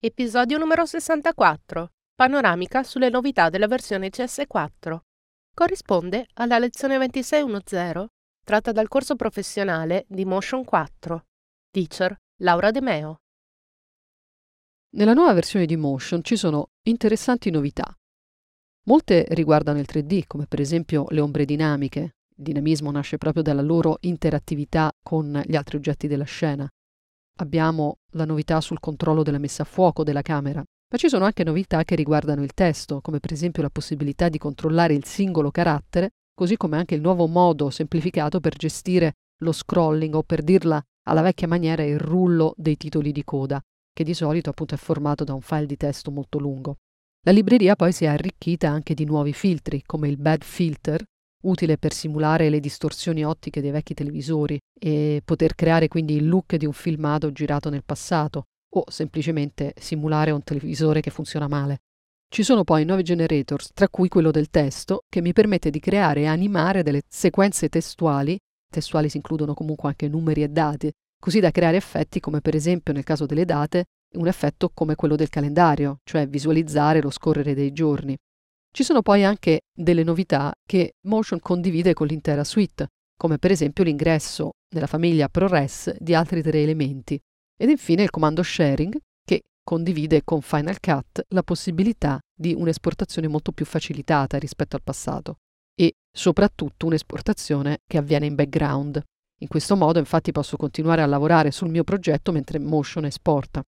Episodio 0.00 0.58
numero 0.58 0.86
64. 0.86 1.90
Panoramica 2.14 2.84
sulle 2.84 3.08
novità 3.08 3.48
della 3.48 3.66
versione 3.66 4.10
CS4. 4.10 4.96
Corrisponde 5.52 6.28
alla 6.34 6.60
lezione 6.60 6.98
2610 6.98 8.06
tratta 8.44 8.70
dal 8.70 8.86
corso 8.86 9.16
professionale 9.16 10.04
di 10.06 10.24
Motion 10.24 10.62
4. 10.62 11.24
Teacher 11.72 12.16
Laura 12.42 12.70
De 12.70 12.80
Meo. 12.80 13.16
Nella 14.90 15.14
nuova 15.14 15.32
versione 15.32 15.66
di 15.66 15.74
Motion 15.74 16.22
ci 16.22 16.36
sono 16.36 16.68
interessanti 16.84 17.50
novità. 17.50 17.92
Molte 18.84 19.26
riguardano 19.30 19.80
il 19.80 19.86
3D, 19.90 20.28
come 20.28 20.46
per 20.46 20.60
esempio 20.60 21.06
le 21.08 21.18
ombre 21.18 21.44
dinamiche. 21.44 22.00
Il 22.36 22.44
dinamismo 22.44 22.92
nasce 22.92 23.18
proprio 23.18 23.42
dalla 23.42 23.62
loro 23.62 23.96
interattività 24.02 24.92
con 25.02 25.42
gli 25.44 25.56
altri 25.56 25.76
oggetti 25.76 26.06
della 26.06 26.22
scena 26.22 26.70
abbiamo 27.40 27.98
la 28.12 28.24
novità 28.24 28.60
sul 28.60 28.80
controllo 28.80 29.22
della 29.22 29.38
messa 29.38 29.62
a 29.62 29.66
fuoco 29.66 30.04
della 30.04 30.22
camera, 30.22 30.62
ma 30.90 30.98
ci 30.98 31.08
sono 31.08 31.24
anche 31.24 31.44
novità 31.44 31.84
che 31.84 31.94
riguardano 31.94 32.42
il 32.42 32.54
testo, 32.54 33.00
come 33.00 33.20
per 33.20 33.32
esempio 33.32 33.62
la 33.62 33.70
possibilità 33.70 34.28
di 34.28 34.38
controllare 34.38 34.94
il 34.94 35.04
singolo 35.04 35.50
carattere, 35.50 36.10
così 36.34 36.56
come 36.56 36.76
anche 36.76 36.94
il 36.94 37.00
nuovo 37.00 37.26
modo 37.26 37.70
semplificato 37.70 38.40
per 38.40 38.56
gestire 38.56 39.14
lo 39.42 39.52
scrolling 39.52 40.14
o 40.14 40.22
per 40.22 40.42
dirla 40.42 40.82
alla 41.08 41.22
vecchia 41.22 41.48
maniera 41.48 41.82
il 41.82 41.98
rullo 41.98 42.54
dei 42.56 42.76
titoli 42.76 43.12
di 43.12 43.24
coda, 43.24 43.60
che 43.92 44.04
di 44.04 44.14
solito 44.14 44.50
appunto 44.50 44.74
è 44.74 44.78
formato 44.78 45.24
da 45.24 45.34
un 45.34 45.40
file 45.40 45.66
di 45.66 45.76
testo 45.76 46.10
molto 46.10 46.38
lungo. 46.38 46.76
La 47.26 47.32
libreria 47.32 47.76
poi 47.76 47.92
si 47.92 48.04
è 48.04 48.08
arricchita 48.08 48.68
anche 48.68 48.94
di 48.94 49.04
nuovi 49.04 49.32
filtri, 49.32 49.82
come 49.84 50.08
il 50.08 50.16
Bad 50.16 50.42
Filter, 50.42 51.04
utile 51.42 51.78
per 51.78 51.92
simulare 51.92 52.48
le 52.48 52.60
distorsioni 52.60 53.24
ottiche 53.24 53.60
dei 53.60 53.70
vecchi 53.70 53.94
televisori 53.94 54.58
e 54.78 55.22
poter 55.24 55.54
creare 55.54 55.88
quindi 55.88 56.16
il 56.16 56.28
look 56.28 56.56
di 56.56 56.66
un 56.66 56.72
filmato 56.72 57.30
girato 57.32 57.70
nel 57.70 57.84
passato 57.84 58.44
o 58.74 58.84
semplicemente 58.88 59.74
simulare 59.78 60.30
un 60.30 60.42
televisore 60.42 61.00
che 61.00 61.10
funziona 61.10 61.48
male. 61.48 61.78
Ci 62.30 62.42
sono 62.42 62.62
poi 62.62 62.84
nuovi 62.84 63.02
generators, 63.02 63.70
tra 63.72 63.88
cui 63.88 64.08
quello 64.08 64.30
del 64.30 64.50
testo, 64.50 65.04
che 65.08 65.22
mi 65.22 65.32
permette 65.32 65.70
di 65.70 65.80
creare 65.80 66.22
e 66.22 66.26
animare 66.26 66.82
delle 66.82 67.02
sequenze 67.08 67.70
testuali, 67.70 68.38
testuali 68.70 69.08
si 69.08 69.16
includono 69.16 69.54
comunque 69.54 69.88
anche 69.88 70.08
numeri 70.08 70.42
e 70.42 70.48
dati, 70.48 70.92
così 71.18 71.40
da 71.40 71.50
creare 71.50 71.78
effetti 71.78 72.20
come 72.20 72.40
per 72.40 72.54
esempio 72.54 72.92
nel 72.92 73.04
caso 73.04 73.24
delle 73.24 73.46
date 73.46 73.84
un 74.16 74.26
effetto 74.26 74.70
come 74.72 74.94
quello 74.94 75.16
del 75.16 75.28
calendario, 75.28 76.00
cioè 76.04 76.26
visualizzare 76.26 77.02
lo 77.02 77.10
scorrere 77.10 77.54
dei 77.54 77.72
giorni. 77.72 78.16
Ci 78.70 78.84
sono 78.84 79.02
poi 79.02 79.24
anche 79.24 79.62
delle 79.72 80.04
novità 80.04 80.52
che 80.64 80.94
Motion 81.06 81.40
condivide 81.40 81.94
con 81.94 82.06
l'intera 82.06 82.44
suite, 82.44 82.88
come 83.16 83.38
per 83.38 83.50
esempio 83.50 83.82
l'ingresso 83.82 84.52
nella 84.74 84.86
famiglia 84.86 85.28
ProRes 85.28 85.96
di 85.98 86.14
altri 86.14 86.42
tre 86.42 86.62
elementi, 86.62 87.20
ed 87.56 87.70
infine 87.70 88.02
il 88.04 88.10
comando 88.10 88.42
sharing 88.42 88.96
che 89.24 89.42
condivide 89.64 90.22
con 90.22 90.40
Final 90.42 90.78
Cut 90.80 91.24
la 91.30 91.42
possibilità 91.42 92.20
di 92.32 92.54
un'esportazione 92.54 93.26
molto 93.26 93.52
più 93.52 93.64
facilitata 93.64 94.38
rispetto 94.38 94.76
al 94.76 94.82
passato 94.82 95.38
e 95.74 95.94
soprattutto 96.10 96.86
un'esportazione 96.86 97.80
che 97.86 97.98
avviene 97.98 98.26
in 98.26 98.36
background. 98.36 99.02
In 99.40 99.48
questo 99.48 99.76
modo 99.76 99.98
infatti 99.98 100.30
posso 100.30 100.56
continuare 100.56 101.02
a 101.02 101.06
lavorare 101.06 101.50
sul 101.50 101.68
mio 101.68 101.84
progetto 101.84 102.30
mentre 102.32 102.58
Motion 102.58 103.06
esporta. 103.06 103.62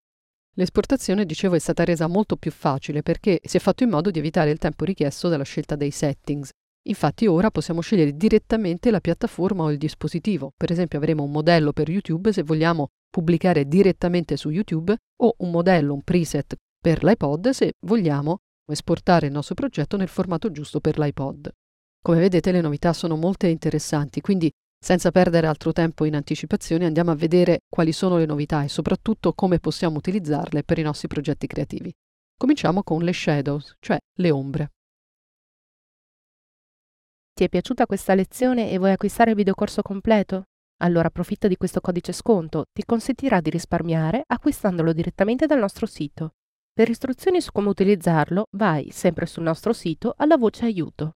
L'esportazione, 0.56 1.26
dicevo, 1.26 1.56
è 1.56 1.60
stata 1.60 1.84
resa 1.84 2.08
molto 2.08 2.36
più 2.36 2.52
facile 2.52 3.02
perché 3.02 3.40
si 3.44 3.58
è 3.58 3.60
fatto 3.60 3.84
in 3.84 3.90
modo 3.90 4.12
di 4.12 4.20
evitare 4.20 4.52
il 4.52 4.58
tempo 4.58 4.84
richiesto 4.84 5.30
dalla 5.30 5.44
scelta 5.44 5.76
dei 5.76 5.92
settings. 5.92 6.50
Infatti 6.88 7.28
ora 7.28 7.52
possiamo 7.52 7.82
scegliere 7.82 8.16
direttamente 8.16 8.92
la 8.92 9.00
piattaforma 9.00 9.64
o 9.64 9.72
il 9.72 9.78
dispositivo. 9.78 10.54
Per 10.56 10.72
esempio 10.72 10.98
avremo 10.98 11.24
un 11.24 11.32
modello 11.32 11.72
per 11.72 11.90
YouTube 11.90 12.34
se 12.34 12.44
vogliamo 12.44 12.88
pubblicare 13.10 13.68
direttamente 13.68 14.38
su 14.38 14.50
YouTube 14.50 14.96
o 15.22 15.36
un 15.40 15.52
modello, 15.52 15.94
un 15.94 16.02
preset 16.02 16.56
per 16.82 17.04
l'iPod 17.04 17.50
se 17.50 17.74
vogliamo 17.86 18.38
esportare 18.72 19.28
il 19.28 19.34
nostro 19.34 19.56
progetto 19.56 19.98
nel 19.98 20.08
formato 20.08 20.52
giusto 20.52 20.80
per 20.80 20.98
l'iPod. 20.98 21.52
Come 22.02 22.20
vedete 22.20 22.52
le 22.52 22.62
novità 22.62 22.94
sono 22.94 23.18
molte 23.18 23.48
e 23.48 23.52
interessanti, 23.52 24.22
quindi 24.22 24.50
senza 24.80 25.12
perdere 25.12 25.48
altro 25.48 25.74
tempo 25.74 26.06
in 26.06 26.16
anticipazione 26.16 26.86
andiamo 26.86 27.12
a 27.12 27.16
vedere 27.16 27.60
quali 27.68 27.92
sono 27.92 28.18
le 28.18 28.26
novità 28.26 28.64
e 28.64 28.70
soprattutto 28.70 29.34
come 29.34 29.60
possiamo 29.60 29.98
utilizzarle 29.98 30.64
per 30.64 30.80
i 30.80 30.84
nostri 30.84 31.08
progetti 31.08 31.48
creativi. 31.48 31.94
Cominciamo 32.38 32.84
con 32.84 33.02
le 33.02 33.12
shadows, 33.12 33.76
cioè 33.80 33.98
le 34.16 34.32
ombre. 34.32 34.72
Ti 37.34 37.44
è 37.44 37.50
piaciuta 37.50 37.86
questa 37.86 38.16
lezione 38.16 38.72
e 38.72 38.78
vuoi 38.78 38.92
acquistare 38.92 39.32
il 39.32 39.36
videocorso 39.36 39.82
completo? 39.82 40.46
Allora 40.82 41.10
approfitta 41.10 41.50
di 41.50 41.58
questo 41.58 41.82
codice 41.82 42.14
sconto, 42.14 42.66
ti 42.72 42.84
consentirà 42.86 43.42
di 43.42 43.50
risparmiare 43.50 44.24
acquistandolo 44.26 44.94
direttamente 44.94 45.46
dal 45.46 45.60
nostro 45.60 45.86
sito. 45.86 46.36
Per 46.74 46.90
istruzioni 46.90 47.42
su 47.42 47.52
come 47.52 47.68
utilizzarlo, 47.68 48.46
vai 48.56 48.90
sempre 48.92 49.26
sul 49.26 49.44
nostro 49.44 49.74
sito 49.74 50.14
alla 50.16 50.38
voce 50.38 50.64
aiuto. 50.64 51.16